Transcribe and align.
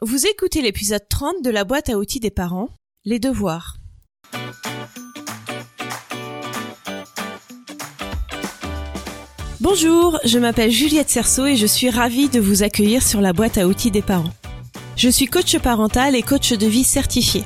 Vous 0.00 0.28
écoutez 0.28 0.62
l'épisode 0.62 1.08
30 1.08 1.42
de 1.42 1.50
la 1.50 1.64
boîte 1.64 1.88
à 1.88 1.98
outils 1.98 2.20
des 2.20 2.30
parents, 2.30 2.68
les 3.04 3.18
devoirs. 3.18 3.78
Bonjour, 9.60 10.20
je 10.24 10.38
m'appelle 10.38 10.70
Juliette 10.70 11.10
Cerceau 11.10 11.46
et 11.46 11.56
je 11.56 11.66
suis 11.66 11.90
ravie 11.90 12.28
de 12.28 12.38
vous 12.38 12.62
accueillir 12.62 13.02
sur 13.02 13.20
la 13.20 13.32
boîte 13.32 13.58
à 13.58 13.66
outils 13.66 13.90
des 13.90 14.00
parents. 14.00 14.32
Je 14.94 15.08
suis 15.08 15.26
coach 15.26 15.58
parental 15.58 16.14
et 16.14 16.22
coach 16.22 16.52
de 16.52 16.66
vie 16.68 16.84
certifié. 16.84 17.42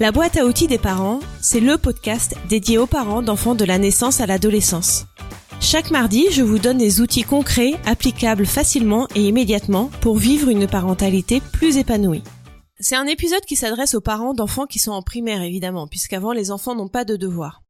La 0.00 0.10
boîte 0.10 0.36
à 0.38 0.46
outils 0.46 0.66
des 0.66 0.76
parents, 0.76 1.20
c'est 1.40 1.60
le 1.60 1.78
podcast 1.78 2.34
dédié 2.48 2.78
aux 2.78 2.88
parents 2.88 3.22
d'enfants 3.22 3.54
de 3.54 3.64
la 3.64 3.78
naissance 3.78 4.20
à 4.20 4.26
l'adolescence. 4.26 5.06
Chaque 5.62 5.90
mardi, 5.90 6.26
je 6.30 6.42
vous 6.42 6.58
donne 6.58 6.78
des 6.78 7.02
outils 7.02 7.22
concrets, 7.22 7.74
applicables 7.84 8.46
facilement 8.46 9.06
et 9.14 9.28
immédiatement 9.28 9.90
pour 10.00 10.16
vivre 10.16 10.48
une 10.48 10.66
parentalité 10.66 11.42
plus 11.52 11.76
épanouie. 11.76 12.24
C'est 12.80 12.96
un 12.96 13.06
épisode 13.06 13.44
qui 13.44 13.56
s'adresse 13.56 13.94
aux 13.94 14.00
parents 14.00 14.32
d'enfants 14.32 14.66
qui 14.66 14.78
sont 14.78 14.90
en 14.90 15.02
primaire 15.02 15.42
évidemment, 15.42 15.86
puisqu'avant 15.86 16.32
les 16.32 16.50
enfants 16.50 16.74
n'ont 16.74 16.88
pas 16.88 17.04
de 17.04 17.16
devoirs. 17.16 17.62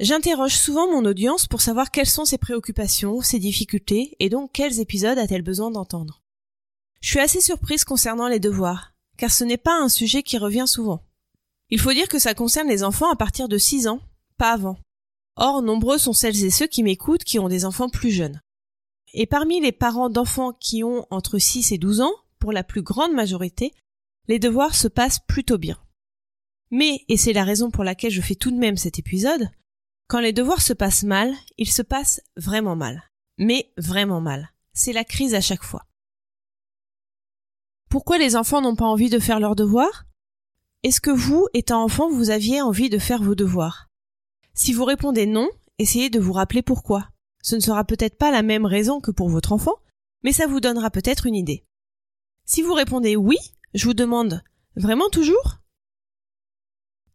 J'interroge 0.00 0.56
souvent 0.56 0.90
mon 0.90 1.04
audience 1.04 1.46
pour 1.46 1.60
savoir 1.60 1.92
quelles 1.92 2.06
sont 2.06 2.24
ses 2.24 2.38
préoccupations, 2.38 3.20
ses 3.20 3.38
difficultés, 3.38 4.16
et 4.18 4.28
donc 4.28 4.50
quels 4.52 4.80
épisodes 4.80 5.16
a-t-elle 5.16 5.42
besoin 5.42 5.70
d'entendre. 5.70 6.22
Je 7.02 7.10
suis 7.10 7.20
assez 7.20 7.40
surprise 7.40 7.84
concernant 7.84 8.26
les 8.26 8.40
devoirs, 8.40 8.94
car 9.16 9.30
ce 9.30 9.44
n'est 9.44 9.56
pas 9.56 9.80
un 9.80 9.88
sujet 9.88 10.24
qui 10.24 10.38
revient 10.38 10.66
souvent. 10.66 11.02
Il 11.70 11.78
faut 11.78 11.92
dire 11.92 12.08
que 12.08 12.18
ça 12.18 12.34
concerne 12.34 12.68
les 12.68 12.82
enfants 12.82 13.12
à 13.12 13.16
partir 13.16 13.46
de 13.48 13.58
6 13.58 13.86
ans, 13.86 14.00
pas 14.38 14.50
avant. 14.50 14.76
Or, 15.42 15.62
nombreux 15.62 15.96
sont 15.96 16.12
celles 16.12 16.44
et 16.44 16.50
ceux 16.50 16.66
qui 16.66 16.82
m'écoutent 16.82 17.24
qui 17.24 17.38
ont 17.38 17.48
des 17.48 17.64
enfants 17.64 17.88
plus 17.88 18.10
jeunes. 18.10 18.42
Et 19.14 19.24
parmi 19.24 19.58
les 19.58 19.72
parents 19.72 20.10
d'enfants 20.10 20.52
qui 20.52 20.84
ont 20.84 21.06
entre 21.10 21.38
6 21.38 21.72
et 21.72 21.78
12 21.78 22.02
ans, 22.02 22.12
pour 22.38 22.52
la 22.52 22.62
plus 22.62 22.82
grande 22.82 23.14
majorité, 23.14 23.72
les 24.28 24.38
devoirs 24.38 24.74
se 24.74 24.86
passent 24.86 25.18
plutôt 25.18 25.56
bien. 25.56 25.78
Mais, 26.70 27.06
et 27.08 27.16
c'est 27.16 27.32
la 27.32 27.44
raison 27.44 27.70
pour 27.70 27.84
laquelle 27.84 28.10
je 28.10 28.20
fais 28.20 28.34
tout 28.34 28.50
de 28.50 28.58
même 28.58 28.76
cet 28.76 28.98
épisode, 28.98 29.48
quand 30.08 30.20
les 30.20 30.34
devoirs 30.34 30.60
se 30.60 30.74
passent 30.74 31.04
mal, 31.04 31.34
ils 31.56 31.70
se 31.70 31.82
passent 31.82 32.20
vraiment 32.36 32.76
mal. 32.76 33.10
Mais 33.38 33.72
vraiment 33.78 34.20
mal. 34.20 34.52
C'est 34.74 34.92
la 34.92 35.04
crise 35.04 35.34
à 35.34 35.40
chaque 35.40 35.64
fois. 35.64 35.86
Pourquoi 37.88 38.18
les 38.18 38.36
enfants 38.36 38.60
n'ont 38.60 38.76
pas 38.76 38.84
envie 38.84 39.08
de 39.08 39.18
faire 39.18 39.40
leurs 39.40 39.56
devoirs? 39.56 40.04
Est-ce 40.82 41.00
que 41.00 41.10
vous, 41.10 41.48
étant 41.54 41.82
enfant, 41.82 42.10
vous 42.10 42.28
aviez 42.28 42.60
envie 42.60 42.90
de 42.90 42.98
faire 42.98 43.22
vos 43.22 43.34
devoirs? 43.34 43.89
Si 44.54 44.72
vous 44.72 44.84
répondez 44.84 45.26
non, 45.26 45.48
essayez 45.78 46.10
de 46.10 46.20
vous 46.20 46.32
rappeler 46.32 46.62
pourquoi. 46.62 47.08
Ce 47.42 47.54
ne 47.54 47.60
sera 47.60 47.84
peut-être 47.84 48.18
pas 48.18 48.30
la 48.30 48.42
même 48.42 48.66
raison 48.66 49.00
que 49.00 49.10
pour 49.10 49.28
votre 49.28 49.52
enfant, 49.52 49.76
mais 50.22 50.32
ça 50.32 50.46
vous 50.46 50.60
donnera 50.60 50.90
peut-être 50.90 51.26
une 51.26 51.34
idée. 51.34 51.64
Si 52.44 52.62
vous 52.62 52.74
répondez 52.74 53.16
oui, 53.16 53.38
je 53.74 53.86
vous 53.86 53.94
demande 53.94 54.42
vraiment 54.76 55.08
toujours? 55.10 55.58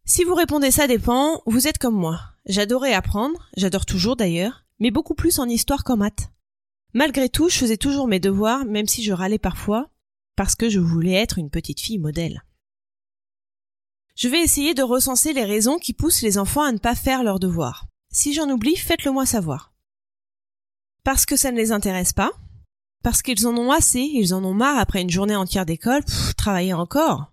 Si 0.04 0.24
vous 0.24 0.34
répondez 0.34 0.70
ça 0.70 0.86
dépend, 0.86 1.42
vous 1.46 1.68
êtes 1.68 1.78
comme 1.78 1.96
moi. 1.96 2.20
J'adorais 2.46 2.94
apprendre, 2.94 3.48
j'adore 3.56 3.86
toujours 3.86 4.16
d'ailleurs, 4.16 4.64
mais 4.78 4.90
beaucoup 4.90 5.14
plus 5.14 5.38
en 5.38 5.48
histoire 5.48 5.84
qu'en 5.84 5.96
maths. 5.96 6.30
Malgré 6.94 7.28
tout, 7.28 7.48
je 7.48 7.58
faisais 7.58 7.76
toujours 7.76 8.08
mes 8.08 8.20
devoirs, 8.20 8.64
même 8.64 8.86
si 8.86 9.02
je 9.02 9.12
râlais 9.12 9.38
parfois, 9.38 9.90
parce 10.36 10.54
que 10.54 10.70
je 10.70 10.80
voulais 10.80 11.12
être 11.12 11.38
une 11.38 11.50
petite 11.50 11.80
fille 11.80 11.98
modèle. 11.98 12.42
Je 14.16 14.28
vais 14.28 14.40
essayer 14.40 14.72
de 14.72 14.82
recenser 14.82 15.34
les 15.34 15.44
raisons 15.44 15.78
qui 15.78 15.92
poussent 15.92 16.22
les 16.22 16.38
enfants 16.38 16.62
à 16.62 16.72
ne 16.72 16.78
pas 16.78 16.94
faire 16.94 17.22
leurs 17.22 17.38
devoirs. 17.38 17.86
Si 18.10 18.32
j'en 18.32 18.48
oublie, 18.48 18.76
faites-le 18.76 19.12
moi 19.12 19.26
savoir. 19.26 19.74
Parce 21.04 21.26
que 21.26 21.36
ça 21.36 21.52
ne 21.52 21.58
les 21.58 21.70
intéresse 21.70 22.14
pas, 22.14 22.32
parce 23.04 23.20
qu'ils 23.20 23.46
en 23.46 23.54
ont 23.58 23.72
assez, 23.72 24.00
ils 24.00 24.32
en 24.32 24.42
ont 24.42 24.54
marre 24.54 24.78
après 24.78 25.02
une 25.02 25.10
journée 25.10 25.36
entière 25.36 25.66
d'école, 25.66 26.02
travailler 26.38 26.72
encore? 26.72 27.30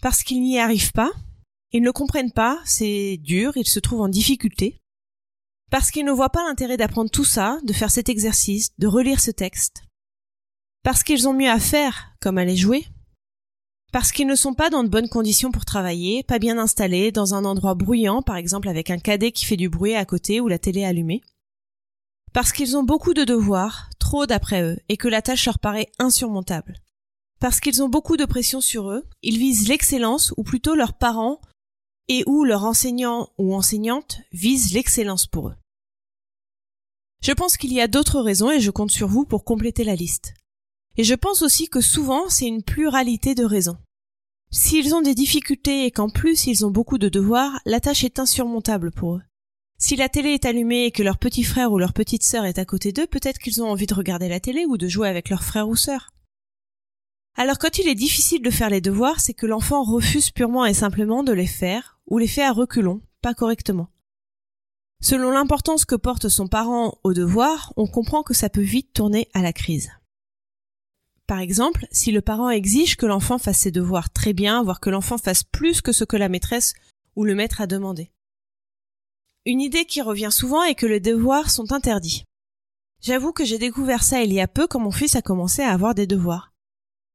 Parce 0.00 0.22
qu'ils 0.22 0.40
n'y 0.42 0.58
arrivent 0.58 0.92
pas, 0.92 1.12
ils 1.70 1.82
ne 1.82 1.90
comprennent 1.90 2.32
pas, 2.32 2.58
c'est 2.64 3.18
dur, 3.18 3.52
ils 3.56 3.68
se 3.68 3.78
trouvent 3.78 4.00
en 4.00 4.08
difficulté? 4.08 4.80
Parce 5.70 5.90
qu'ils 5.90 6.06
ne 6.06 6.12
voient 6.12 6.30
pas 6.30 6.48
l'intérêt 6.48 6.78
d'apprendre 6.78 7.10
tout 7.10 7.26
ça, 7.26 7.58
de 7.62 7.74
faire 7.74 7.90
cet 7.90 8.08
exercice, 8.08 8.70
de 8.78 8.86
relire 8.86 9.20
ce 9.20 9.30
texte? 9.30 9.82
Parce 10.82 11.02
qu'ils 11.02 11.28
ont 11.28 11.34
mieux 11.34 11.50
à 11.50 11.60
faire, 11.60 12.16
comme 12.20 12.38
aller 12.38 12.56
jouer? 12.56 12.86
Parce 13.92 14.12
qu'ils 14.12 14.26
ne 14.26 14.36
sont 14.36 14.54
pas 14.54 14.70
dans 14.70 14.84
de 14.84 14.88
bonnes 14.88 15.08
conditions 15.08 15.50
pour 15.50 15.64
travailler, 15.64 16.22
pas 16.22 16.38
bien 16.38 16.58
installés, 16.58 17.10
dans 17.10 17.34
un 17.34 17.44
endroit 17.44 17.74
bruyant, 17.74 18.22
par 18.22 18.36
exemple 18.36 18.68
avec 18.68 18.90
un 18.90 18.98
cadet 18.98 19.32
qui 19.32 19.44
fait 19.44 19.56
du 19.56 19.68
bruit 19.68 19.96
à 19.96 20.04
côté 20.04 20.40
ou 20.40 20.46
la 20.46 20.58
télé 20.58 20.84
allumée. 20.84 21.22
Parce 22.32 22.52
qu'ils 22.52 22.76
ont 22.76 22.84
beaucoup 22.84 23.14
de 23.14 23.24
devoirs, 23.24 23.90
trop 23.98 24.26
d'après 24.26 24.62
eux, 24.62 24.78
et 24.88 24.96
que 24.96 25.08
la 25.08 25.22
tâche 25.22 25.46
leur 25.46 25.58
paraît 25.58 25.90
insurmontable. 25.98 26.76
Parce 27.40 27.58
qu'ils 27.58 27.82
ont 27.82 27.88
beaucoup 27.88 28.16
de 28.16 28.24
pression 28.24 28.60
sur 28.60 28.90
eux, 28.90 29.04
ils 29.22 29.38
visent 29.38 29.68
l'excellence, 29.68 30.32
ou 30.36 30.44
plutôt 30.44 30.76
leurs 30.76 30.94
parents, 30.94 31.40
et 32.06 32.22
où 32.26 32.44
leurs 32.44 32.64
enseignants 32.64 33.28
ou 33.38 33.54
enseignantes 33.54 34.20
visent 34.30 34.72
l'excellence 34.72 35.26
pour 35.26 35.48
eux. 35.48 35.56
Je 37.22 37.32
pense 37.32 37.56
qu'il 37.56 37.72
y 37.72 37.80
a 37.80 37.88
d'autres 37.88 38.20
raisons 38.20 38.50
et 38.50 38.60
je 38.60 38.70
compte 38.70 38.90
sur 38.90 39.08
vous 39.08 39.24
pour 39.24 39.44
compléter 39.44 39.84
la 39.84 39.94
liste. 39.94 40.34
Et 40.96 41.04
je 41.04 41.14
pense 41.14 41.42
aussi 41.42 41.68
que 41.68 41.80
souvent 41.80 42.28
c'est 42.28 42.46
une 42.46 42.62
pluralité 42.62 43.34
de 43.34 43.44
raisons. 43.44 43.78
S'ils 44.50 44.94
ont 44.94 45.02
des 45.02 45.14
difficultés 45.14 45.86
et 45.86 45.90
qu'en 45.90 46.08
plus 46.08 46.46
ils 46.46 46.66
ont 46.66 46.70
beaucoup 46.70 46.98
de 46.98 47.08
devoirs, 47.08 47.60
la 47.64 47.80
tâche 47.80 48.04
est 48.04 48.18
insurmontable 48.18 48.90
pour 48.90 49.16
eux. 49.16 49.22
Si 49.78 49.96
la 49.96 50.08
télé 50.08 50.30
est 50.30 50.44
allumée 50.44 50.84
et 50.84 50.90
que 50.90 51.02
leur 51.02 51.16
petit 51.16 51.44
frère 51.44 51.72
ou 51.72 51.78
leur 51.78 51.94
petite 51.94 52.22
sœur 52.22 52.44
est 52.44 52.58
à 52.58 52.64
côté 52.64 52.92
d'eux, 52.92 53.06
peut-être 53.06 53.38
qu'ils 53.38 53.62
ont 53.62 53.70
envie 53.70 53.86
de 53.86 53.94
regarder 53.94 54.28
la 54.28 54.40
télé 54.40 54.66
ou 54.66 54.76
de 54.76 54.88
jouer 54.88 55.08
avec 55.08 55.30
leur 55.30 55.42
frère 55.42 55.68
ou 55.68 55.76
sœur. 55.76 56.10
Alors 57.36 57.58
quand 57.58 57.78
il 57.78 57.88
est 57.88 57.94
difficile 57.94 58.42
de 58.42 58.50
faire 58.50 58.68
les 58.70 58.82
devoirs, 58.82 59.20
c'est 59.20 59.32
que 59.32 59.46
l'enfant 59.46 59.82
refuse 59.84 60.30
purement 60.30 60.66
et 60.66 60.74
simplement 60.74 61.22
de 61.22 61.32
les 61.32 61.46
faire, 61.46 61.98
ou 62.06 62.18
les 62.18 62.26
fait 62.26 62.42
à 62.42 62.52
reculons, 62.52 63.00
pas 63.22 63.32
correctement. 63.32 63.88
Selon 65.00 65.30
l'importance 65.30 65.86
que 65.86 65.94
porte 65.94 66.28
son 66.28 66.46
parent 66.46 66.98
au 67.04 67.14
devoir, 67.14 67.72
on 67.76 67.86
comprend 67.86 68.22
que 68.22 68.34
ça 68.34 68.50
peut 68.50 68.60
vite 68.60 68.92
tourner 68.92 69.28
à 69.32 69.40
la 69.40 69.54
crise. 69.54 69.90
Par 71.30 71.38
exemple, 71.38 71.86
si 71.92 72.10
le 72.10 72.22
parent 72.22 72.50
exige 72.50 72.96
que 72.96 73.06
l'enfant 73.06 73.38
fasse 73.38 73.58
ses 73.58 73.70
devoirs 73.70 74.10
très 74.10 74.32
bien, 74.32 74.64
voire 74.64 74.80
que 74.80 74.90
l'enfant 74.90 75.16
fasse 75.16 75.44
plus 75.44 75.80
que 75.80 75.92
ce 75.92 76.02
que 76.02 76.16
la 76.16 76.28
maîtresse 76.28 76.74
ou 77.14 77.22
le 77.22 77.36
maître 77.36 77.60
a 77.60 77.68
demandé. 77.68 78.10
Une 79.46 79.60
idée 79.60 79.84
qui 79.84 80.02
revient 80.02 80.30
souvent 80.32 80.64
est 80.64 80.74
que 80.74 80.86
les 80.86 80.98
devoirs 80.98 81.48
sont 81.48 81.70
interdits. 81.70 82.24
J'avoue 83.00 83.30
que 83.30 83.44
j'ai 83.44 83.58
découvert 83.58 84.02
ça 84.02 84.24
il 84.24 84.32
y 84.32 84.40
a 84.40 84.48
peu 84.48 84.66
quand 84.66 84.80
mon 84.80 84.90
fils 84.90 85.14
a 85.14 85.22
commencé 85.22 85.62
à 85.62 85.70
avoir 85.70 85.94
des 85.94 86.08
devoirs. 86.08 86.52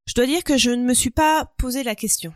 Je 0.07 0.13
dois 0.13 0.27
dire 0.27 0.45
que 0.45 0.55
je 0.55 0.71
ne 0.71 0.85
me 0.85 0.93
suis 0.93 1.11
pas 1.11 1.51
posé 1.57 1.83
la 1.83 1.95
question. 1.95 2.33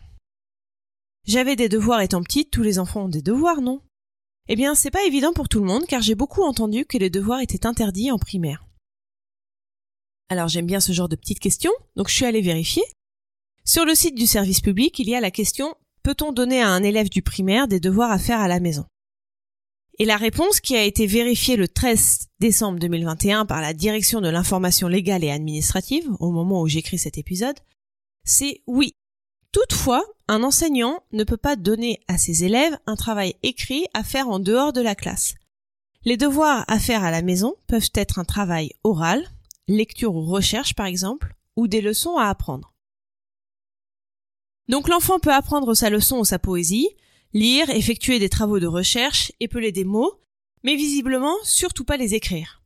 J'avais 1.28 1.56
des 1.56 1.70
devoirs 1.70 2.02
étant 2.02 2.24
petite, 2.24 2.52
tous 2.52 2.62
les 2.62 2.78
enfants 2.78 3.06
ont 3.06 3.08
des 3.08 3.22
devoirs, 3.22 3.62
non? 3.62 3.82
Eh 4.50 4.58
bien, 4.58 4.76
c'est 4.76 4.92
pas 4.92 5.06
évident 5.06 5.32
pour 5.32 5.48
tout 5.48 5.62
le 5.62 5.68
monde 5.68 5.86
car 5.88 6.02
j'ai 6.02 6.16
beaucoup 6.16 6.44
entendu 6.44 6.86
que 6.86 6.98
les 6.98 7.10
devoirs 7.10 7.40
étaient 7.40 7.66
interdits 7.66 8.12
en 8.12 8.18
primaire. 8.18 8.66
Alors 10.30 10.48
j'aime 10.48 10.68
bien 10.68 10.80
ce 10.80 10.92
genre 10.92 11.10
de 11.10 11.16
petites 11.16 11.40
questions, 11.40 11.72
donc 11.96 12.08
je 12.08 12.14
suis 12.14 12.26
allée 12.26 12.42
vérifier. 12.42 12.84
Sur 13.66 13.86
le 13.86 13.96
site 13.96 14.16
du 14.16 14.28
service 14.28 14.62
public, 14.62 14.98
il 15.00 15.10
y 15.10 15.16
a 15.16 15.22
la 15.22 15.32
question 15.32 15.76
Peut-on 16.04 16.32
donner 16.32 16.62
à 16.62 16.70
un 16.70 16.82
élève 16.82 17.10
du 17.10 17.22
primaire 17.22 17.68
des 17.68 17.80
devoirs 17.80 18.12
à 18.12 18.20
faire 18.20 18.40
à 18.40 18.48
la 18.48 18.60
maison? 18.60 18.86
Et 19.98 20.06
la 20.06 20.16
réponse 20.16 20.62
qui 20.62 20.78
a 20.78 20.84
été 20.84 21.06
vérifiée 21.06 21.58
le 21.58 21.68
13 21.68 22.30
décembre 22.40 22.80
2021 22.80 23.46
par 23.46 23.60
la 23.60 23.74
Direction 23.74 24.22
de 24.22 24.30
l'information 24.30 24.88
légale 24.88 25.26
et 25.26 25.30
administrative, 25.30 26.10
au 26.20 26.32
moment 26.32 26.62
où 26.62 26.68
j'écris 26.68 26.98
cet 26.98 27.18
épisode, 27.18 27.58
c'est 28.24 28.62
oui. 28.66 28.94
Toutefois, 29.52 30.06
un 30.30 30.44
enseignant 30.44 31.04
ne 31.12 31.26
peut 31.26 31.38
pas 31.38 31.58
donner 31.58 32.00
à 32.08 32.18
ses 32.18 32.46
élèves 32.46 32.78
un 32.86 32.96
travail 32.96 33.36
écrit 33.44 33.88
à 33.94 34.04
faire 34.04 34.30
en 34.30 34.40
dehors 34.40 34.72
de 34.72 34.82
la 34.82 34.96
classe. 34.96 35.36
Les 36.06 36.16
devoirs 36.16 36.64
à 36.68 36.80
faire 36.80 37.04
à 37.04 37.12
la 37.12 37.22
maison 37.22 37.56
peuvent 37.68 37.92
être 37.94 38.20
un 38.20 38.26
travail 38.26 38.72
oral, 38.84 39.28
lecture 39.76 40.16
ou 40.16 40.26
recherche 40.26 40.76
par 40.76 40.86
exemple, 40.86 41.36
ou 41.56 41.68
des 41.68 41.82
leçons 41.82 42.18
à 42.18 42.26
apprendre. 42.26 42.74
Donc 44.68 44.88
l'enfant 44.88 45.20
peut 45.20 45.34
apprendre 45.34 45.74
sa 45.74 45.90
leçon 45.90 46.20
ou 46.20 46.26
sa 46.26 46.40
poésie, 46.40 46.90
lire, 47.34 47.70
effectuer 47.70 48.20
des 48.20 48.30
travaux 48.30 48.60
de 48.60 48.68
recherche, 48.68 49.32
épeler 49.40 49.72
des 49.72 49.84
mots, 49.84 50.22
mais 50.64 50.76
visiblement 50.76 51.36
surtout 51.44 51.84
pas 51.84 51.98
les 51.98 52.14
écrire. 52.14 52.62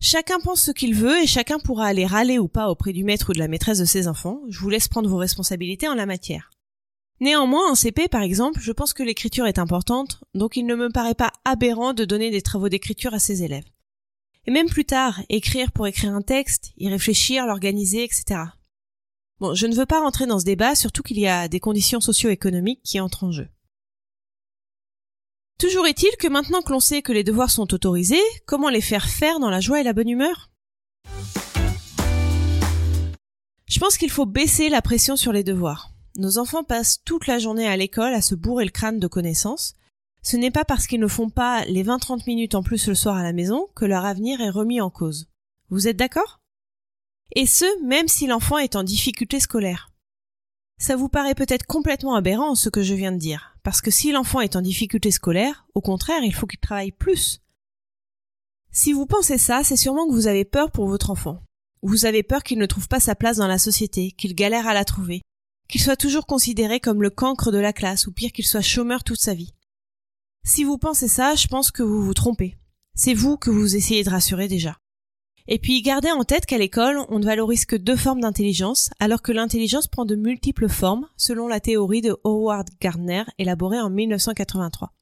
Chacun 0.00 0.38
pense 0.40 0.62
ce 0.62 0.70
qu'il 0.70 0.94
veut 0.94 1.22
et 1.22 1.26
chacun 1.26 1.58
pourra 1.58 1.86
aller 1.86 2.04
râler 2.04 2.38
ou 2.38 2.46
pas 2.46 2.68
auprès 2.68 2.92
du 2.92 3.04
maître 3.04 3.30
ou 3.30 3.32
de 3.32 3.38
la 3.38 3.48
maîtresse 3.48 3.78
de 3.78 3.84
ses 3.86 4.06
enfants, 4.06 4.42
je 4.48 4.58
vous 4.58 4.68
laisse 4.68 4.88
prendre 4.88 5.08
vos 5.08 5.16
responsabilités 5.16 5.88
en 5.88 5.94
la 5.94 6.04
matière. 6.04 6.50
Néanmoins, 7.20 7.70
en 7.70 7.74
CP 7.74 8.08
par 8.08 8.22
exemple, 8.22 8.60
je 8.60 8.72
pense 8.72 8.92
que 8.92 9.02
l'écriture 9.02 9.46
est 9.46 9.58
importante, 9.58 10.20
donc 10.34 10.56
il 10.56 10.66
ne 10.66 10.74
me 10.74 10.90
paraît 10.90 11.14
pas 11.14 11.32
aberrant 11.44 11.94
de 11.94 12.04
donner 12.04 12.30
des 12.30 12.42
travaux 12.42 12.68
d'écriture 12.68 13.14
à 13.14 13.18
ses 13.18 13.42
élèves. 13.44 13.64
Et 14.46 14.50
même 14.50 14.68
plus 14.68 14.84
tard, 14.84 15.22
écrire 15.28 15.72
pour 15.72 15.86
écrire 15.86 16.14
un 16.14 16.22
texte, 16.22 16.72
y 16.76 16.88
réfléchir, 16.88 17.46
l'organiser, 17.46 18.04
etc. 18.04 18.42
Bon, 19.40 19.54
je 19.54 19.66
ne 19.66 19.74
veux 19.74 19.86
pas 19.86 20.00
rentrer 20.00 20.26
dans 20.26 20.38
ce 20.38 20.44
débat, 20.44 20.74
surtout 20.74 21.02
qu'il 21.02 21.18
y 21.18 21.26
a 21.26 21.48
des 21.48 21.60
conditions 21.60 22.00
socio-économiques 22.00 22.82
qui 22.84 23.00
entrent 23.00 23.24
en 23.24 23.32
jeu. 23.32 23.48
Toujours 25.58 25.86
est-il 25.86 26.10
que 26.18 26.28
maintenant 26.28 26.62
que 26.62 26.72
l'on 26.72 26.80
sait 26.80 27.02
que 27.02 27.12
les 27.12 27.24
devoirs 27.24 27.50
sont 27.50 27.72
autorisés, 27.72 28.20
comment 28.44 28.68
les 28.68 28.80
faire 28.80 29.08
faire 29.08 29.40
dans 29.40 29.50
la 29.50 29.60
joie 29.60 29.80
et 29.80 29.84
la 29.84 29.92
bonne 29.92 30.08
humeur? 30.08 30.50
Je 33.66 33.80
pense 33.80 33.96
qu'il 33.96 34.10
faut 34.10 34.26
baisser 34.26 34.68
la 34.68 34.82
pression 34.82 35.16
sur 35.16 35.32
les 35.32 35.42
devoirs. 35.42 35.90
Nos 36.16 36.38
enfants 36.38 36.64
passent 36.64 37.02
toute 37.04 37.26
la 37.26 37.38
journée 37.38 37.66
à 37.66 37.76
l'école 37.76 38.14
à 38.14 38.20
se 38.20 38.34
bourrer 38.34 38.64
le 38.64 38.70
crâne 38.70 39.00
de 39.00 39.08
connaissances. 39.08 39.74
Ce 40.24 40.38
n'est 40.38 40.50
pas 40.50 40.64
parce 40.64 40.86
qu'ils 40.86 41.00
ne 41.00 41.06
font 41.06 41.28
pas 41.28 41.66
les 41.66 41.84
20-30 41.84 42.24
minutes 42.26 42.54
en 42.54 42.62
plus 42.62 42.88
le 42.88 42.94
soir 42.94 43.16
à 43.16 43.22
la 43.22 43.34
maison 43.34 43.68
que 43.74 43.84
leur 43.84 44.06
avenir 44.06 44.40
est 44.40 44.48
remis 44.48 44.80
en 44.80 44.88
cause. 44.88 45.28
Vous 45.68 45.86
êtes 45.86 45.98
d'accord? 45.98 46.40
Et 47.36 47.44
ce, 47.44 47.66
même 47.84 48.08
si 48.08 48.26
l'enfant 48.26 48.56
est 48.56 48.74
en 48.74 48.84
difficulté 48.84 49.38
scolaire. 49.38 49.92
Ça 50.78 50.96
vous 50.96 51.10
paraît 51.10 51.34
peut-être 51.34 51.66
complètement 51.66 52.14
aberrant 52.14 52.54
ce 52.54 52.70
que 52.70 52.82
je 52.82 52.94
viens 52.94 53.12
de 53.12 53.18
dire, 53.18 53.58
parce 53.62 53.82
que 53.82 53.90
si 53.90 54.12
l'enfant 54.12 54.40
est 54.40 54.56
en 54.56 54.62
difficulté 54.62 55.10
scolaire, 55.10 55.66
au 55.74 55.82
contraire, 55.82 56.22
il 56.22 56.34
faut 56.34 56.46
qu'il 56.46 56.58
travaille 56.58 56.92
plus. 56.92 57.42
Si 58.72 58.94
vous 58.94 59.06
pensez 59.06 59.36
ça, 59.36 59.62
c'est 59.62 59.76
sûrement 59.76 60.08
que 60.08 60.14
vous 60.14 60.26
avez 60.26 60.46
peur 60.46 60.70
pour 60.70 60.88
votre 60.88 61.10
enfant. 61.10 61.42
Vous 61.82 62.06
avez 62.06 62.22
peur 62.22 62.42
qu'il 62.42 62.58
ne 62.58 62.66
trouve 62.66 62.88
pas 62.88 62.98
sa 62.98 63.14
place 63.14 63.36
dans 63.36 63.46
la 63.46 63.58
société, 63.58 64.12
qu'il 64.12 64.34
galère 64.34 64.66
à 64.66 64.74
la 64.74 64.86
trouver, 64.86 65.20
qu'il 65.68 65.82
soit 65.82 65.96
toujours 65.96 66.26
considéré 66.26 66.80
comme 66.80 67.02
le 67.02 67.10
cancre 67.10 67.52
de 67.52 67.58
la 67.58 67.74
classe, 67.74 68.06
ou 68.06 68.12
pire 68.12 68.32
qu'il 68.32 68.46
soit 68.46 68.62
chômeur 68.62 69.04
toute 69.04 69.20
sa 69.20 69.34
vie. 69.34 69.52
Si 70.46 70.62
vous 70.62 70.76
pensez 70.76 71.08
ça, 71.08 71.34
je 71.36 71.46
pense 71.46 71.70
que 71.70 71.82
vous 71.82 72.02
vous 72.02 72.12
trompez. 72.12 72.58
C'est 72.94 73.14
vous 73.14 73.38
que 73.38 73.48
vous 73.48 73.76
essayez 73.76 74.04
de 74.04 74.10
rassurer 74.10 74.46
déjà. 74.46 74.78
Et 75.46 75.58
puis 75.58 75.80
gardez 75.80 76.10
en 76.10 76.22
tête 76.22 76.44
qu'à 76.44 76.58
l'école, 76.58 77.00
on 77.08 77.18
ne 77.18 77.24
valorise 77.24 77.64
que 77.64 77.76
deux 77.76 77.96
formes 77.96 78.20
d'intelligence, 78.20 78.90
alors 79.00 79.22
que 79.22 79.32
l'intelligence 79.32 79.88
prend 79.88 80.04
de 80.04 80.16
multiples 80.16 80.68
formes, 80.68 81.08
selon 81.16 81.48
la 81.48 81.60
théorie 81.60 82.02
de 82.02 82.16
Howard 82.24 82.68
Gardner 82.78 83.24
élaborée 83.38 83.80
en 83.80 83.88
1983. 83.88 84.92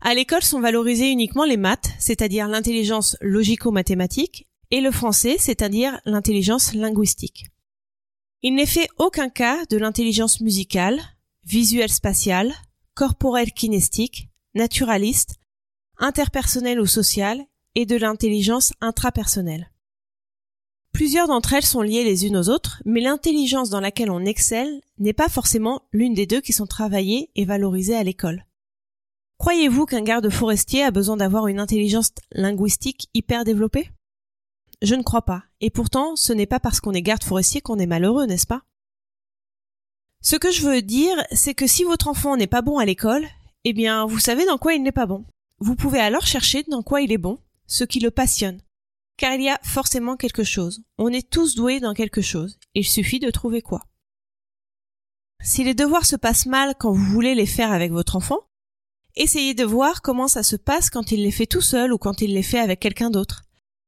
À 0.00 0.14
l'école 0.14 0.42
sont 0.42 0.60
valorisées 0.60 1.10
uniquement 1.10 1.44
les 1.44 1.58
maths, 1.58 1.90
c'est-à-dire 1.98 2.48
l'intelligence 2.48 3.18
logico-mathématique, 3.20 4.48
et 4.70 4.80
le 4.80 4.90
français, 4.90 5.36
c'est-à-dire 5.38 6.00
l'intelligence 6.06 6.72
linguistique. 6.72 7.48
Il 8.40 8.54
n'est 8.54 8.64
fait 8.64 8.88
aucun 8.96 9.28
cas 9.28 9.66
de 9.66 9.76
l'intelligence 9.76 10.40
musicale, 10.40 10.98
visuelle 11.44 11.92
spatiale, 11.92 12.54
corporelle 13.00 13.52
kinestique, 13.52 14.28
naturaliste, 14.54 15.36
interpersonnelle 15.96 16.78
ou 16.78 16.84
sociale 16.84 17.42
et 17.74 17.86
de 17.86 17.96
l'intelligence 17.96 18.74
intrapersonnelle. 18.82 19.70
Plusieurs 20.92 21.26
d'entre 21.26 21.54
elles 21.54 21.64
sont 21.64 21.80
liées 21.80 22.04
les 22.04 22.26
unes 22.26 22.36
aux 22.36 22.50
autres, 22.50 22.82
mais 22.84 23.00
l'intelligence 23.00 23.70
dans 23.70 23.80
laquelle 23.80 24.10
on 24.10 24.26
excelle 24.26 24.82
n'est 24.98 25.14
pas 25.14 25.30
forcément 25.30 25.80
l'une 25.92 26.12
des 26.12 26.26
deux 26.26 26.42
qui 26.42 26.52
sont 26.52 26.66
travaillées 26.66 27.30
et 27.36 27.46
valorisées 27.46 27.96
à 27.96 28.04
l'école. 28.04 28.44
Croyez-vous 29.38 29.86
qu'un 29.86 30.02
garde 30.02 30.28
forestier 30.28 30.82
a 30.82 30.90
besoin 30.90 31.16
d'avoir 31.16 31.46
une 31.46 31.58
intelligence 31.58 32.12
linguistique 32.32 33.08
hyper 33.14 33.44
développée? 33.44 33.90
Je 34.82 34.94
ne 34.94 35.02
crois 35.02 35.24
pas. 35.24 35.44
Et 35.62 35.70
pourtant, 35.70 36.16
ce 36.16 36.34
n'est 36.34 36.44
pas 36.44 36.60
parce 36.60 36.82
qu'on 36.82 36.92
est 36.92 37.00
garde 37.00 37.24
forestier 37.24 37.62
qu'on 37.62 37.78
est 37.78 37.86
malheureux, 37.86 38.26
n'est-ce 38.26 38.46
pas? 38.46 38.60
Ce 40.22 40.36
que 40.36 40.50
je 40.50 40.62
veux 40.62 40.82
dire, 40.82 41.16
c'est 41.32 41.54
que 41.54 41.66
si 41.66 41.84
votre 41.84 42.08
enfant 42.08 42.36
n'est 42.36 42.46
pas 42.46 42.60
bon 42.60 42.78
à 42.78 42.84
l'école, 42.84 43.26
eh 43.64 43.72
bien, 43.72 44.04
vous 44.04 44.18
savez 44.18 44.44
dans 44.44 44.58
quoi 44.58 44.74
il 44.74 44.82
n'est 44.82 44.92
pas 44.92 45.06
bon. 45.06 45.24
Vous 45.58 45.76
pouvez 45.76 46.00
alors 46.00 46.26
chercher 46.26 46.62
dans 46.64 46.82
quoi 46.82 47.00
il 47.00 47.12
est 47.12 47.18
bon, 47.18 47.38
ce 47.66 47.84
qui 47.84 48.00
le 48.00 48.10
passionne. 48.10 48.60
Car 49.16 49.34
il 49.34 49.42
y 49.42 49.48
a 49.48 49.58
forcément 49.62 50.16
quelque 50.16 50.44
chose. 50.44 50.82
On 50.98 51.08
est 51.08 51.28
tous 51.28 51.54
doués 51.54 51.80
dans 51.80 51.94
quelque 51.94 52.20
chose. 52.20 52.58
Il 52.74 52.86
suffit 52.86 53.18
de 53.18 53.30
trouver 53.30 53.62
quoi. 53.62 53.86
Si 55.42 55.64
les 55.64 55.74
devoirs 55.74 56.04
se 56.04 56.16
passent 56.16 56.46
mal 56.46 56.74
quand 56.78 56.92
vous 56.92 57.04
voulez 57.04 57.34
les 57.34 57.46
faire 57.46 57.72
avec 57.72 57.92
votre 57.92 58.16
enfant, 58.16 58.40
essayez 59.16 59.54
de 59.54 59.64
voir 59.64 60.02
comment 60.02 60.28
ça 60.28 60.42
se 60.42 60.56
passe 60.56 60.90
quand 60.90 61.12
il 61.12 61.22
les 61.22 61.30
fait 61.30 61.46
tout 61.46 61.62
seul 61.62 61.92
ou 61.94 61.98
quand 61.98 62.20
il 62.20 62.34
les 62.34 62.42
fait 62.42 62.58
avec 62.58 62.80
quelqu'un 62.80 63.10
d'autre. 63.10 63.42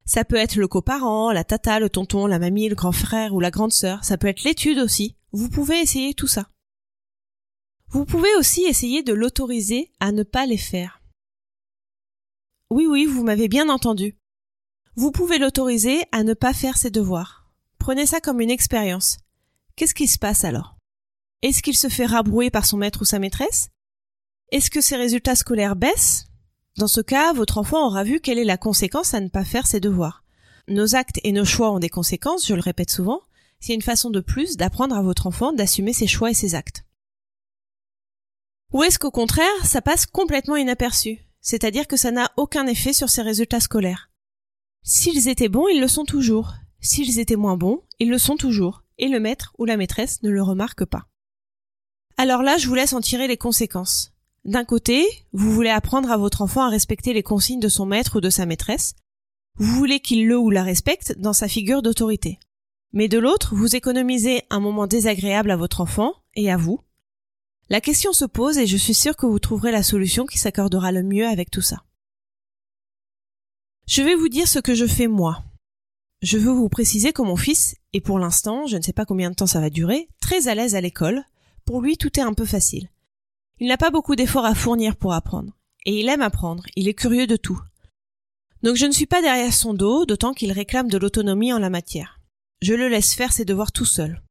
Ça 0.04 0.24
peut 0.24 0.36
être 0.36 0.56
le 0.56 0.68
coparent, 0.68 1.32
la 1.32 1.44
tata, 1.44 1.78
le 1.78 1.88
tonton, 1.88 2.26
la 2.26 2.38
mamie, 2.38 2.68
le 2.68 2.74
grand 2.74 2.92
frère 2.92 3.34
ou 3.34 3.40
la 3.40 3.50
grande 3.50 3.72
sœur. 3.72 4.04
Ça 4.04 4.18
peut 4.18 4.26
être 4.26 4.44
l'étude 4.44 4.78
aussi. 4.78 5.16
Vous 5.32 5.48
pouvez 5.48 5.80
essayer 5.80 6.14
tout 6.14 6.26
ça. 6.26 6.48
Vous 7.88 8.04
pouvez 8.04 8.34
aussi 8.38 8.64
essayer 8.64 9.02
de 9.02 9.12
l'autoriser 9.12 9.92
à 10.00 10.12
ne 10.12 10.22
pas 10.22 10.46
les 10.46 10.58
faire. 10.58 11.02
Oui, 12.70 12.86
oui, 12.86 13.04
vous 13.04 13.22
m'avez 13.22 13.48
bien 13.48 13.68
entendu. 13.68 14.16
Vous 14.96 15.12
pouvez 15.12 15.38
l'autoriser 15.38 16.02
à 16.10 16.22
ne 16.22 16.34
pas 16.34 16.54
faire 16.54 16.76
ses 16.76 16.90
devoirs. 16.90 17.50
Prenez 17.78 18.06
ça 18.06 18.20
comme 18.20 18.40
une 18.40 18.50
expérience. 18.50 19.18
Qu'est-ce 19.76 19.94
qui 19.94 20.08
se 20.08 20.18
passe 20.18 20.44
alors? 20.44 20.76
Est-ce 21.42 21.62
qu'il 21.62 21.76
se 21.76 21.88
fait 21.88 22.06
rabrouer 22.06 22.50
par 22.50 22.64
son 22.64 22.76
maître 22.76 23.02
ou 23.02 23.04
sa 23.04 23.18
maîtresse? 23.18 23.68
Est-ce 24.50 24.70
que 24.70 24.80
ses 24.80 24.96
résultats 24.96 25.34
scolaires 25.34 25.76
baissent? 25.76 26.26
Dans 26.76 26.88
ce 26.88 27.00
cas, 27.00 27.32
votre 27.32 27.58
enfant 27.58 27.86
aura 27.86 28.02
vu 28.02 28.20
quelle 28.20 28.38
est 28.38 28.44
la 28.44 28.56
conséquence 28.56 29.14
à 29.14 29.20
ne 29.20 29.28
pas 29.28 29.44
faire 29.44 29.66
ses 29.66 29.80
devoirs. 29.80 30.24
Nos 30.68 30.94
actes 30.94 31.20
et 31.22 31.32
nos 31.32 31.44
choix 31.44 31.70
ont 31.70 31.78
des 31.78 31.88
conséquences, 31.88 32.46
je 32.46 32.54
le 32.54 32.60
répète 32.60 32.90
souvent, 32.90 33.20
c'est 33.60 33.74
une 33.74 33.82
façon 33.82 34.10
de 34.10 34.20
plus 34.20 34.56
d'apprendre 34.56 34.96
à 34.96 35.02
votre 35.02 35.26
enfant 35.26 35.52
d'assumer 35.52 35.92
ses 35.92 36.06
choix 36.06 36.30
et 36.30 36.34
ses 36.34 36.54
actes. 36.54 36.84
Ou 38.72 38.82
est-ce 38.84 38.98
qu'au 38.98 39.10
contraire, 39.10 39.64
ça 39.64 39.82
passe 39.82 40.06
complètement 40.06 40.56
inaperçu, 40.56 41.18
c'est-à-dire 41.40 41.86
que 41.86 41.98
ça 41.98 42.10
n'a 42.10 42.32
aucun 42.36 42.66
effet 42.66 42.92
sur 42.92 43.10
ses 43.10 43.22
résultats 43.22 43.60
scolaires 43.60 44.10
S'ils 44.82 45.28
étaient 45.28 45.48
bons, 45.48 45.68
ils 45.68 45.80
le 45.80 45.88
sont 45.88 46.04
toujours. 46.04 46.54
S'ils 46.80 47.20
étaient 47.20 47.36
moins 47.36 47.56
bons, 47.56 47.82
ils 47.98 48.08
le 48.08 48.18
sont 48.18 48.36
toujours, 48.36 48.82
et 48.98 49.08
le 49.08 49.20
maître 49.20 49.52
ou 49.58 49.64
la 49.66 49.76
maîtresse 49.76 50.22
ne 50.22 50.30
le 50.30 50.42
remarque 50.42 50.84
pas. 50.84 51.06
Alors 52.16 52.42
là, 52.42 52.56
je 52.56 52.66
vous 52.66 52.74
laisse 52.74 52.92
en 52.92 53.00
tirer 53.00 53.28
les 53.28 53.36
conséquences. 53.36 54.11
D'un 54.44 54.64
côté, 54.64 55.06
vous 55.32 55.52
voulez 55.52 55.70
apprendre 55.70 56.10
à 56.10 56.16
votre 56.16 56.42
enfant 56.42 56.62
à 56.62 56.68
respecter 56.68 57.12
les 57.12 57.22
consignes 57.22 57.60
de 57.60 57.68
son 57.68 57.86
maître 57.86 58.16
ou 58.16 58.20
de 58.20 58.30
sa 58.30 58.44
maîtresse. 58.44 58.94
Vous 59.56 59.74
voulez 59.76 60.00
qu'il 60.00 60.26
le 60.26 60.36
ou 60.36 60.50
la 60.50 60.64
respecte 60.64 61.16
dans 61.18 61.32
sa 61.32 61.46
figure 61.46 61.82
d'autorité. 61.82 62.40
Mais 62.92 63.08
de 63.08 63.18
l'autre, 63.18 63.54
vous 63.54 63.76
économisez 63.76 64.42
un 64.50 64.58
moment 64.58 64.86
désagréable 64.86 65.50
à 65.50 65.56
votre 65.56 65.80
enfant 65.80 66.14
et 66.34 66.50
à 66.50 66.56
vous. 66.56 66.80
La 67.70 67.80
question 67.80 68.12
se 68.12 68.24
pose 68.24 68.58
et 68.58 68.66
je 68.66 68.76
suis 68.76 68.94
sûre 68.94 69.16
que 69.16 69.26
vous 69.26 69.38
trouverez 69.38 69.70
la 69.70 69.82
solution 69.82 70.26
qui 70.26 70.38
s'accordera 70.38 70.90
le 70.92 71.02
mieux 71.02 71.26
avec 71.26 71.50
tout 71.50 71.62
ça. 71.62 71.84
Je 73.86 74.02
vais 74.02 74.14
vous 74.14 74.28
dire 74.28 74.48
ce 74.48 74.58
que 74.58 74.74
je 74.74 74.86
fais 74.86 75.06
moi. 75.06 75.42
Je 76.20 76.38
veux 76.38 76.52
vous 76.52 76.68
préciser 76.68 77.12
que 77.12 77.22
mon 77.22 77.36
fils 77.36 77.76
est 77.92 78.00
pour 78.00 78.18
l'instant, 78.18 78.66
je 78.66 78.76
ne 78.76 78.82
sais 78.82 78.92
pas 78.92 79.06
combien 79.06 79.30
de 79.30 79.34
temps 79.34 79.46
ça 79.46 79.60
va 79.60 79.70
durer, 79.70 80.08
très 80.20 80.48
à 80.48 80.54
l'aise 80.54 80.74
à 80.74 80.80
l'école. 80.80 81.24
Pour 81.64 81.80
lui, 81.80 81.96
tout 81.96 82.18
est 82.18 82.22
un 82.22 82.34
peu 82.34 82.44
facile. 82.44 82.91
Il 83.60 83.68
n'a 83.68 83.76
pas 83.76 83.90
beaucoup 83.90 84.16
d'efforts 84.16 84.44
à 84.44 84.54
fournir 84.54 84.96
pour 84.96 85.12
apprendre. 85.12 85.52
Et 85.84 86.00
il 86.00 86.08
aime 86.08 86.22
apprendre, 86.22 86.64
il 86.76 86.88
est 86.88 86.94
curieux 86.94 87.26
de 87.26 87.36
tout. 87.36 87.60
Donc 88.62 88.76
je 88.76 88.86
ne 88.86 88.92
suis 88.92 89.06
pas 89.06 89.22
derrière 89.22 89.52
son 89.52 89.74
dos, 89.74 90.06
d'autant 90.06 90.32
qu'il 90.32 90.52
réclame 90.52 90.88
de 90.88 90.98
l'autonomie 90.98 91.52
en 91.52 91.58
la 91.58 91.70
matière. 91.70 92.20
Je 92.60 92.74
le 92.74 92.88
laisse 92.88 93.14
faire 93.14 93.32
ses 93.32 93.44
devoirs 93.44 93.72
tout 93.72 93.84
seul. 93.84 94.22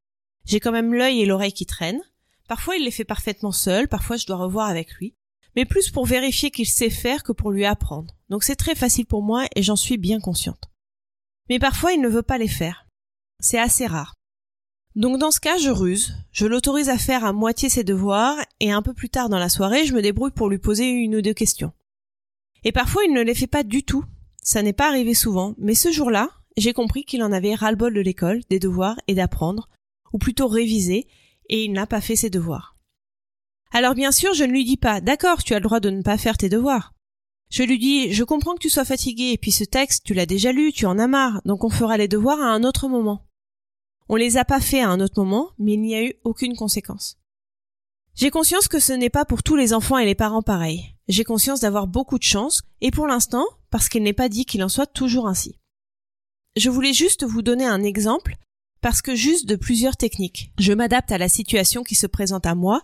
J'ai 0.45 0.61
quand 0.61 0.71
même 0.71 0.93
l'œil 0.93 1.21
et 1.21 1.25
l'oreille 1.25 1.51
qui 1.51 1.65
traînent. 1.65 2.01
Parfois 2.47 2.77
il 2.77 2.85
les 2.85 2.91
fait 2.91 3.03
parfaitement 3.03 3.51
seul, 3.51 3.87
parfois 3.89 4.15
je 4.15 4.25
dois 4.25 4.37
revoir 4.37 4.67
avec 4.67 4.93
lui. 4.93 5.15
Mais 5.55 5.65
plus 5.65 5.89
pour 5.89 6.05
vérifier 6.05 6.49
qu'il 6.49 6.67
sait 6.67 6.89
faire 6.89 7.23
que 7.23 7.33
pour 7.33 7.51
lui 7.51 7.65
apprendre. 7.65 8.15
Donc 8.29 8.43
c'est 8.43 8.55
très 8.55 8.75
facile 8.75 9.05
pour 9.05 9.21
moi 9.21 9.45
et 9.55 9.63
j'en 9.63 9.75
suis 9.75 9.97
bien 9.97 10.21
consciente. 10.21 10.69
Mais 11.49 11.59
parfois 11.59 11.91
il 11.91 11.99
ne 11.99 12.07
veut 12.07 12.21
pas 12.21 12.37
les 12.37 12.47
faire. 12.47 12.87
C'est 13.41 13.59
assez 13.59 13.85
rare. 13.85 14.15
Donc 14.95 15.19
dans 15.19 15.31
ce 15.31 15.39
cas, 15.39 15.57
je 15.57 15.69
ruse, 15.69 16.15
je 16.33 16.45
l'autorise 16.45 16.89
à 16.89 16.97
faire 16.97 17.23
à 17.23 17.31
moitié 17.31 17.69
ses 17.69 17.85
devoirs, 17.85 18.35
et 18.59 18.71
un 18.71 18.81
peu 18.81 18.93
plus 18.93 19.09
tard 19.09 19.29
dans 19.29 19.39
la 19.39 19.47
soirée, 19.47 19.85
je 19.85 19.93
me 19.93 20.01
débrouille 20.01 20.31
pour 20.31 20.49
lui 20.49 20.57
poser 20.57 20.89
une 20.89 21.15
ou 21.15 21.21
deux 21.21 21.33
questions. 21.33 21.71
Et 22.63 22.73
parfois 22.73 23.03
il 23.05 23.13
ne 23.13 23.21
les 23.21 23.35
fait 23.35 23.47
pas 23.47 23.63
du 23.63 23.83
tout. 23.83 24.03
Ça 24.43 24.61
n'est 24.61 24.73
pas 24.73 24.89
arrivé 24.89 25.13
souvent, 25.13 25.55
mais 25.57 25.75
ce 25.75 25.91
jour-là, 25.91 26.29
j'ai 26.57 26.73
compris 26.73 27.05
qu'il 27.05 27.23
en 27.23 27.31
avait 27.31 27.55
ras-le-bol 27.55 27.93
de 27.93 28.01
l'école, 28.01 28.41
des 28.49 28.59
devoirs 28.59 28.99
et 29.07 29.15
d'apprendre, 29.15 29.69
ou 30.11 30.17
plutôt 30.17 30.47
réviser, 30.47 31.07
et 31.47 31.63
il 31.63 31.71
n'a 31.71 31.87
pas 31.87 32.01
fait 32.01 32.17
ses 32.17 32.29
devoirs. 32.29 32.75
Alors 33.71 33.95
bien 33.95 34.11
sûr, 34.11 34.33
je 34.33 34.43
ne 34.43 34.51
lui 34.51 34.65
dis 34.65 34.77
pas 34.77 34.99
D'accord, 34.99 35.43
tu 35.43 35.53
as 35.53 35.59
le 35.59 35.63
droit 35.63 35.79
de 35.79 35.89
ne 35.89 36.01
pas 36.01 36.17
faire 36.17 36.37
tes 36.37 36.49
devoirs. 36.49 36.93
Je 37.49 37.63
lui 37.63 37.79
dis 37.79 38.11
Je 38.11 38.25
comprends 38.25 38.55
que 38.55 38.59
tu 38.59 38.69
sois 38.69 38.83
fatigué, 38.83 39.31
et 39.31 39.37
puis 39.37 39.51
ce 39.51 39.63
texte, 39.63 40.03
tu 40.03 40.13
l'as 40.13 40.25
déjà 40.25 40.51
lu, 40.51 40.73
tu 40.73 40.85
en 40.85 40.99
as 40.99 41.07
marre, 41.07 41.41
donc 41.45 41.63
on 41.63 41.69
fera 41.69 41.95
les 41.95 42.09
devoirs 42.09 42.41
à 42.41 42.51
un 42.51 42.65
autre 42.65 42.89
moment. 42.89 43.25
On 44.13 44.17
les 44.17 44.35
a 44.35 44.43
pas 44.43 44.59
fait 44.59 44.81
à 44.81 44.89
un 44.89 44.99
autre 44.99 45.23
moment, 45.23 45.51
mais 45.57 45.75
il 45.75 45.81
n'y 45.81 45.95
a 45.95 46.03
eu 46.03 46.15
aucune 46.25 46.57
conséquence. 46.57 47.17
J'ai 48.13 48.29
conscience 48.29 48.67
que 48.67 48.81
ce 48.81 48.91
n'est 48.91 49.09
pas 49.09 49.23
pour 49.23 49.41
tous 49.41 49.55
les 49.55 49.73
enfants 49.73 49.97
et 49.97 50.05
les 50.05 50.15
parents 50.15 50.41
pareil. 50.41 50.97
J'ai 51.07 51.23
conscience 51.23 51.61
d'avoir 51.61 51.87
beaucoup 51.87 52.19
de 52.19 52.23
chance, 52.23 52.61
et 52.81 52.91
pour 52.91 53.07
l'instant, 53.07 53.45
parce 53.69 53.87
qu'il 53.87 54.03
n'est 54.03 54.11
pas 54.11 54.27
dit 54.27 54.43
qu'il 54.43 54.65
en 54.65 54.67
soit 54.67 54.85
toujours 54.85 55.29
ainsi. 55.29 55.57
Je 56.57 56.69
voulais 56.69 56.91
juste 56.91 57.23
vous 57.23 57.41
donner 57.41 57.65
un 57.65 57.83
exemple, 57.83 58.35
parce 58.81 59.01
que 59.01 59.15
juste 59.15 59.45
de 59.45 59.55
plusieurs 59.55 59.95
techniques, 59.95 60.51
je 60.59 60.73
m'adapte 60.73 61.13
à 61.13 61.17
la 61.17 61.29
situation 61.29 61.81
qui 61.81 61.95
se 61.95 62.05
présente 62.05 62.45
à 62.45 62.53
moi, 62.53 62.81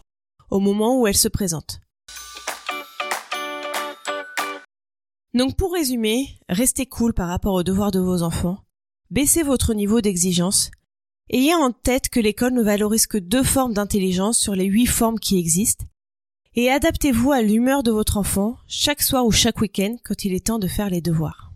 au 0.50 0.62
moment 0.62 0.98
où 0.98 1.07
elle 1.07 1.17
se 1.17 1.27
présente. 1.27 1.81
Donc 5.34 5.57
pour 5.57 5.74
résumer, 5.74 6.39
restez 6.48 6.86
cool 6.86 7.13
par 7.13 7.27
rapport 7.27 7.53
aux 7.53 7.63
devoirs 7.63 7.91
de 7.91 8.00
vos 8.00 8.22
enfants, 8.22 8.60
baissez 9.10 9.43
votre 9.43 9.74
niveau 9.74 10.00
d'exigence, 10.00 10.72
Ayez 11.29 11.53
en 11.53 11.72
tête 11.72 12.07
que 12.07 12.22
l'école 12.22 12.53
ne 12.53 12.63
valorise 12.63 13.05
que 13.05 13.17
deux 13.17 13.43
formes 13.43 13.74
d'intelligence 13.74 14.38
sur 14.38 14.55
les 14.55 14.63
huit 14.63 14.86
formes 14.86 15.19
qui 15.19 15.38
existent, 15.38 15.84
et 16.55 16.72
adaptez-vous 16.72 17.34
à 17.34 17.41
l'humeur 17.41 17.84
de 17.84 17.91
votre 17.91 18.15
enfant 18.15 18.55
chaque 18.65 19.01
soir 19.01 19.25
ou 19.25 19.31
chaque 19.31 19.60
week-end 19.60 19.98
quand 20.05 20.24
il 20.24 20.34
est 20.34 20.46
temps 20.46 20.57
de 20.57 20.69
faire 20.69 20.89
les 20.89 21.01
devoirs. 21.01 21.51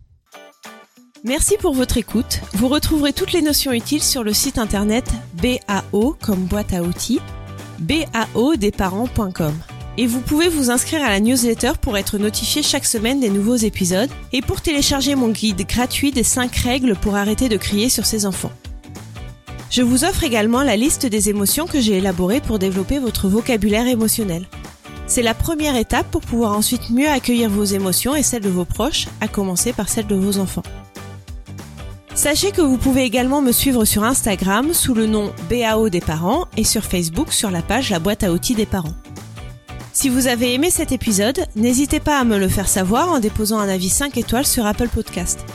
Merci 1.24 1.56
pour 1.58 1.72
votre 1.72 1.96
écoute. 1.96 2.40
Vous 2.52 2.68
retrouverez 2.68 3.14
toutes 3.14 3.32
les 3.32 3.40
notions 3.40 3.72
utiles 3.72 4.02
sur 4.02 4.22
le 4.22 4.34
site 4.34 4.58
internet 4.58 5.06
BAO 5.40 6.16
comme 6.20 6.44
boîte 6.44 6.74
à 6.74 6.82
outils, 6.82 7.20
baodesparents.com. 7.78 9.54
Et 9.96 10.06
vous 10.06 10.20
pouvez 10.20 10.48
vous 10.50 10.70
inscrire 10.70 11.02
à 11.02 11.08
la 11.08 11.20
newsletter 11.20 11.72
pour 11.80 11.96
être 11.96 12.18
notifié 12.18 12.62
chaque 12.62 12.84
semaine 12.84 13.20
des 13.20 13.30
nouveaux 13.30 13.56
épisodes 13.56 14.10
et 14.32 14.42
pour 14.42 14.60
télécharger 14.60 15.14
mon 15.14 15.30
guide 15.30 15.66
gratuit 15.66 16.10
des 16.10 16.24
5 16.24 16.54
règles 16.56 16.94
pour 16.94 17.16
arrêter 17.16 17.48
de 17.48 17.56
crier 17.56 17.88
sur 17.88 18.04
ses 18.04 18.26
enfants. 18.26 18.52
Je 19.72 19.80
vous 19.80 20.04
offre 20.04 20.22
également 20.22 20.62
la 20.62 20.76
liste 20.76 21.06
des 21.06 21.30
émotions 21.30 21.66
que 21.66 21.80
j'ai 21.80 21.96
élaborées 21.96 22.42
pour 22.42 22.58
développer 22.58 22.98
votre 22.98 23.26
vocabulaire 23.26 23.86
émotionnel. 23.86 24.44
C'est 25.06 25.22
la 25.22 25.32
première 25.32 25.76
étape 25.76 26.10
pour 26.10 26.20
pouvoir 26.20 26.52
ensuite 26.52 26.90
mieux 26.90 27.08
accueillir 27.08 27.48
vos 27.48 27.64
émotions 27.64 28.14
et 28.14 28.22
celles 28.22 28.42
de 28.42 28.50
vos 28.50 28.66
proches, 28.66 29.08
à 29.22 29.28
commencer 29.28 29.72
par 29.72 29.88
celles 29.88 30.06
de 30.06 30.14
vos 30.14 30.36
enfants. 30.36 30.62
Sachez 32.14 32.50
que 32.50 32.60
vous 32.60 32.76
pouvez 32.76 33.04
également 33.04 33.40
me 33.40 33.50
suivre 33.50 33.86
sur 33.86 34.04
Instagram 34.04 34.74
sous 34.74 34.92
le 34.92 35.06
nom 35.06 35.32
BAO 35.48 35.88
des 35.88 36.02
parents 36.02 36.48
et 36.58 36.64
sur 36.64 36.84
Facebook 36.84 37.32
sur 37.32 37.50
la 37.50 37.62
page 37.62 37.88
La 37.88 37.98
boîte 37.98 38.24
à 38.24 38.32
outils 38.32 38.54
des 38.54 38.66
parents. 38.66 38.94
Si 39.94 40.10
vous 40.10 40.26
avez 40.26 40.52
aimé 40.52 40.68
cet 40.68 40.92
épisode, 40.92 41.46
n'hésitez 41.56 41.98
pas 41.98 42.18
à 42.18 42.24
me 42.24 42.36
le 42.36 42.48
faire 42.48 42.68
savoir 42.68 43.10
en 43.10 43.20
déposant 43.20 43.58
un 43.58 43.70
avis 43.70 43.88
5 43.88 44.18
étoiles 44.18 44.46
sur 44.46 44.66
Apple 44.66 44.88
Podcast. 44.88 45.46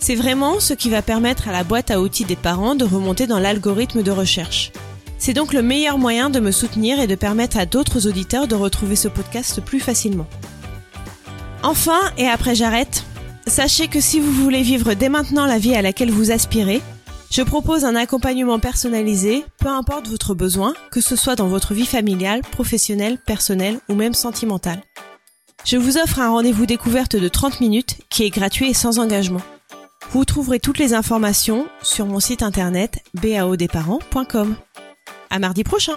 C'est 0.00 0.16
vraiment 0.16 0.58
ce 0.58 0.74
qui 0.74 0.90
va 0.90 1.02
permettre 1.02 1.48
à 1.48 1.52
la 1.52 1.62
boîte 1.62 1.90
à 1.90 2.00
outils 2.00 2.24
des 2.24 2.36
parents 2.36 2.74
de 2.74 2.84
remonter 2.84 3.26
dans 3.26 3.38
l'algorithme 3.38 4.02
de 4.02 4.10
recherche. 4.10 4.72
C'est 5.18 5.34
donc 5.34 5.52
le 5.52 5.62
meilleur 5.62 5.98
moyen 5.98 6.30
de 6.30 6.40
me 6.40 6.50
soutenir 6.50 6.98
et 6.98 7.06
de 7.06 7.14
permettre 7.14 7.58
à 7.58 7.66
d'autres 7.66 8.08
auditeurs 8.08 8.48
de 8.48 8.54
retrouver 8.54 8.96
ce 8.96 9.08
podcast 9.08 9.60
plus 9.60 9.80
facilement. 9.80 10.26
Enfin, 11.62 12.00
et 12.16 12.26
après 12.26 12.54
j'arrête, 12.54 13.04
Sachez 13.46 13.88
que 13.88 14.00
si 14.00 14.20
vous 14.20 14.30
voulez 14.30 14.62
vivre 14.62 14.94
dès 14.94 15.08
maintenant 15.08 15.46
la 15.46 15.58
vie 15.58 15.74
à 15.74 15.82
laquelle 15.82 16.10
vous 16.10 16.30
aspirez, 16.30 16.80
je 17.30 17.42
propose 17.42 17.84
un 17.84 17.96
accompagnement 17.96 18.60
personnalisé, 18.60 19.44
peu 19.58 19.68
importe 19.68 20.08
votre 20.08 20.34
besoin, 20.34 20.74
que 20.92 21.00
ce 21.00 21.16
soit 21.16 21.36
dans 21.36 21.48
votre 21.48 21.74
vie 21.74 21.86
familiale, 21.86 22.42
professionnelle, 22.42 23.18
personnelle 23.18 23.80
ou 23.88 23.94
même 23.94 24.14
sentimentale. 24.14 24.82
Je 25.64 25.76
vous 25.76 25.98
offre 25.98 26.20
un 26.20 26.30
rendez-vous 26.30 26.66
découverte 26.66 27.16
de 27.16 27.28
30 27.28 27.60
minutes 27.60 27.98
qui 28.08 28.24
est 28.24 28.30
gratuit 28.30 28.70
et 28.70 28.74
sans 28.74 28.98
engagement. 28.98 29.42
Vous 30.12 30.24
trouverez 30.24 30.58
toutes 30.58 30.78
les 30.78 30.92
informations 30.92 31.68
sur 31.82 32.04
mon 32.04 32.18
site 32.18 32.42
internet 32.42 32.98
baodesparents.com. 33.14 34.56
À 35.30 35.38
mardi 35.38 35.62
prochain! 35.62 35.94